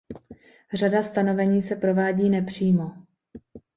[0.73, 2.91] Řada stanovení se provádí nepřímo.